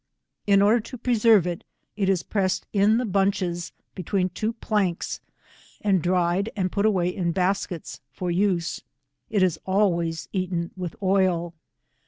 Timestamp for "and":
5.79-6.01, 6.55-6.71